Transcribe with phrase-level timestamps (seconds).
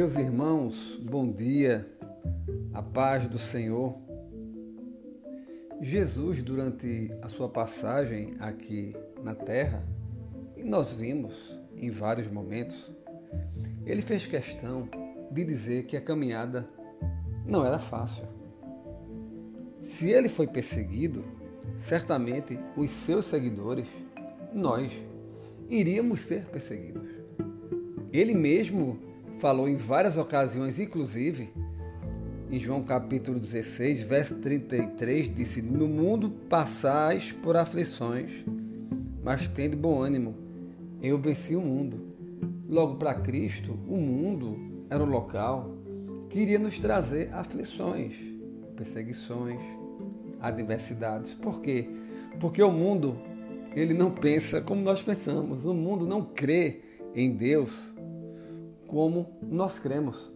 [0.00, 1.86] Meus irmãos, bom dia,
[2.72, 3.94] a paz do Senhor.
[5.78, 9.86] Jesus, durante a sua passagem aqui na terra,
[10.56, 11.34] e nós vimos
[11.76, 12.90] em vários momentos,
[13.84, 14.88] ele fez questão
[15.30, 16.66] de dizer que a caminhada
[17.44, 18.24] não era fácil.
[19.82, 21.22] Se ele foi perseguido,
[21.76, 23.86] certamente os seus seguidores,
[24.50, 24.90] nós,
[25.68, 27.06] iríamos ser perseguidos.
[28.10, 29.09] Ele mesmo
[29.40, 31.50] falou em várias ocasiões, inclusive
[32.50, 38.44] em João capítulo 16, verso 33, disse: No mundo passais por aflições,
[39.24, 40.34] mas tende bom ânimo,
[41.02, 42.10] eu venci o mundo.
[42.68, 44.58] Logo para Cristo, o mundo
[44.90, 45.74] era o local
[46.28, 48.14] que iria nos trazer aflições,
[48.76, 49.58] perseguições,
[50.38, 51.32] adversidades.
[51.32, 51.88] Por quê?
[52.38, 53.18] Porque o mundo
[53.74, 55.64] ele não pensa como nós pensamos.
[55.64, 56.82] O mundo não crê
[57.14, 57.89] em Deus
[58.90, 60.32] como nós cremos.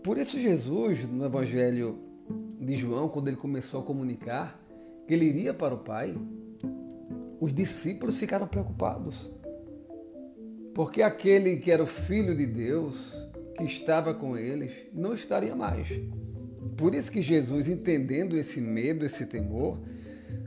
[0.00, 1.98] Por isso Jesus, no Evangelho
[2.60, 4.62] de João, quando ele começou a comunicar
[5.08, 6.16] que ele iria para o Pai,
[7.40, 9.28] os discípulos ficaram preocupados.
[10.72, 12.94] Porque aquele que era o Filho de Deus,
[13.56, 15.88] que estava com eles, não estaria mais.
[16.76, 19.80] Por isso que Jesus, entendendo esse medo, esse temor,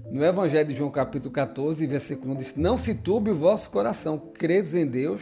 [0.09, 4.31] no Evangelho de João capítulo 14, versículo 1, diz, Não se turbe o vosso coração,
[4.33, 5.21] credes em Deus,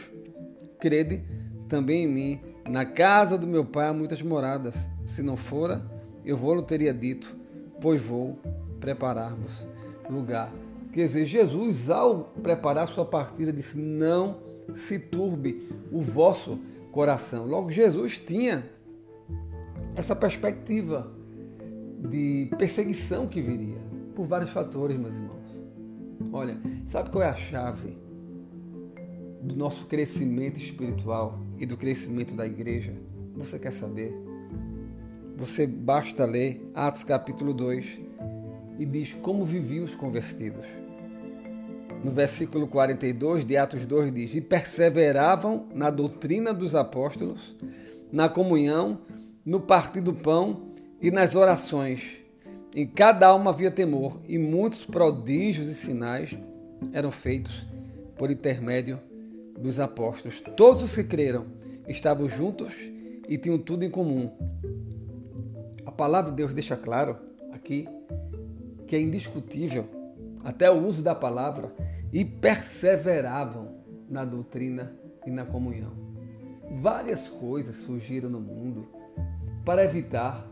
[0.80, 1.41] crede
[1.72, 2.42] também em mim.
[2.70, 4.76] Na casa do meu pai há muitas moradas.
[5.06, 5.82] Se não fora,
[6.26, 7.34] eu vou-lhe teria dito,
[7.80, 8.38] pois vou
[8.82, 9.66] preparar-vos
[10.10, 10.52] lugar.
[10.92, 14.40] Quer dizer, Jesus, ao preparar sua partida, disse: Não
[14.76, 16.60] se turbe o vosso
[16.92, 17.46] coração.
[17.46, 18.66] Logo, Jesus tinha
[19.96, 21.10] essa perspectiva
[22.10, 23.80] de perseguição que viria
[24.14, 25.40] por vários fatores, meus irmãos.
[26.34, 27.98] Olha, sabe qual é a chave
[29.42, 32.94] do nosso crescimento espiritual e do crescimento da igreja?
[33.36, 34.14] Você quer saber?
[35.36, 38.00] Você basta ler Atos capítulo 2
[38.78, 40.66] e diz como viviam os convertidos.
[42.04, 47.56] No versículo 42 de Atos 2 diz: E perseveravam na doutrina dos apóstolos,
[48.12, 49.02] na comunhão,
[49.46, 52.04] no partir do pão e nas orações.
[52.76, 56.38] Em cada alma havia temor, e muitos prodígios e sinais
[56.94, 57.66] eram feitos
[58.18, 59.00] por intermédio
[59.62, 60.42] dos apóstolos.
[60.56, 61.46] Todos os que creram
[61.88, 62.74] estavam juntos
[63.28, 64.32] e tinham tudo em comum.
[65.86, 67.18] A palavra de Deus deixa claro
[67.52, 67.88] aqui
[68.88, 69.86] que é indiscutível
[70.44, 71.72] até o uso da palavra
[72.12, 73.76] e perseveravam
[74.10, 74.94] na doutrina
[75.26, 75.92] e na comunhão.
[76.72, 78.88] Várias coisas surgiram no mundo
[79.64, 80.48] para evitar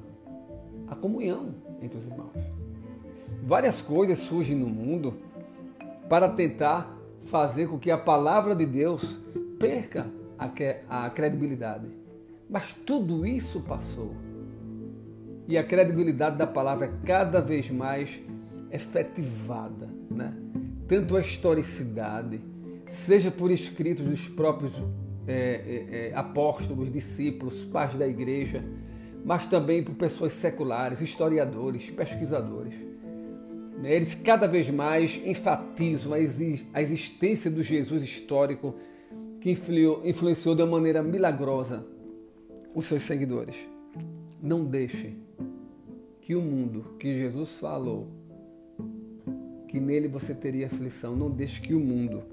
[0.87, 2.37] a comunhão entre os irmãos.
[3.43, 5.17] Várias coisas surgem no mundo
[6.07, 6.98] para tentar
[7.29, 9.01] fazer com que a palavra de Deus
[9.59, 10.07] perca
[10.90, 11.88] a credibilidade.
[12.50, 14.16] Mas tudo isso passou.
[15.47, 18.19] E a credibilidade da palavra é cada vez mais
[18.72, 20.34] efetivada, né?
[20.88, 22.41] Tanto a historicidade,
[22.88, 24.73] seja por escritos dos próprios
[25.28, 28.63] é, é, é, apóstolos, discípulos, pais da igreja,
[29.23, 32.73] mas também por pessoas seculares, historiadores, pesquisadores.
[33.84, 38.75] Eles cada vez mais enfatizam a existência do Jesus histórico
[39.40, 41.85] que influenciou de uma maneira milagrosa
[42.75, 43.56] os seus seguidores.
[44.41, 45.16] Não deixe
[46.22, 48.07] que o mundo que Jesus falou,
[49.68, 52.23] que nele você teria aflição, não deixe que o mundo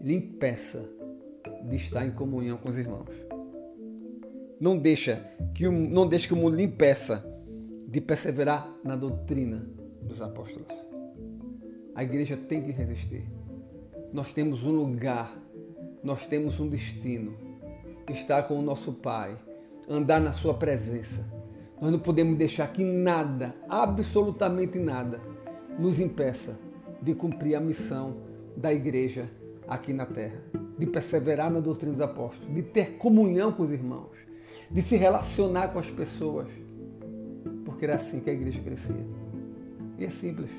[0.00, 0.88] lhe impeça
[1.68, 3.08] de estar em comunhão com os irmãos.
[4.58, 7.24] Não deixa que o, não deixe que o mundo lhe impeça
[7.86, 9.77] de perseverar na doutrina
[10.08, 10.66] dos apóstolos.
[11.94, 13.24] A igreja tem que resistir.
[14.12, 15.36] Nós temos um lugar,
[16.02, 17.34] nós temos um destino.
[18.08, 19.36] Estar com o nosso Pai,
[19.88, 21.30] andar na Sua presença.
[21.80, 25.20] Nós não podemos deixar que nada, absolutamente nada,
[25.78, 26.58] nos impeça
[27.00, 28.16] de cumprir a missão
[28.56, 29.30] da igreja
[29.68, 30.40] aqui na terra,
[30.78, 34.16] de perseverar na doutrina dos apóstolos, de ter comunhão com os irmãos,
[34.70, 36.48] de se relacionar com as pessoas,
[37.64, 39.06] porque era assim que a igreja crescia.
[39.98, 40.50] E é simples.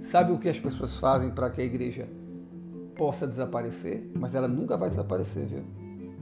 [0.00, 2.08] Sabe o que as pessoas fazem para que a igreja
[2.96, 4.10] possa desaparecer?
[4.14, 5.64] Mas ela nunca vai desaparecer, viu?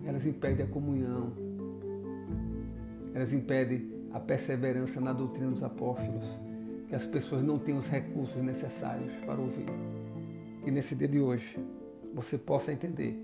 [0.04, 1.32] Elas impedem a comunhão.
[3.14, 6.25] Elas impedem a perseverança na doutrina dos apóstolos.
[6.88, 9.66] Que as pessoas não têm os recursos necessários para ouvir.
[10.66, 11.58] E nesse dia de hoje,
[12.12, 13.16] você possa entender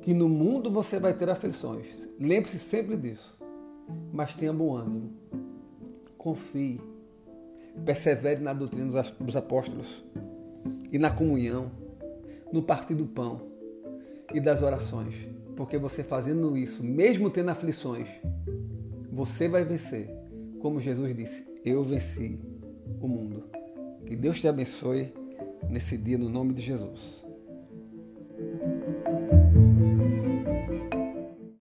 [0.00, 2.08] que no mundo você vai ter aflições.
[2.18, 3.38] Lembre-se sempre disso.
[4.12, 5.12] Mas tenha bom ânimo.
[6.16, 6.80] Confie.
[7.84, 10.04] Persevere na doutrina dos apóstolos
[10.92, 11.70] e na comunhão,
[12.52, 13.50] no partir do pão.
[14.34, 15.14] e das orações,
[15.56, 18.08] porque você fazendo isso, mesmo tendo aflições,
[19.10, 20.08] você vai vencer.
[20.60, 22.38] Como Jesus disse, eu venci
[23.00, 23.44] o mundo.
[24.06, 25.12] Que Deus te abençoe
[25.68, 27.24] nesse dia no nome de Jesus.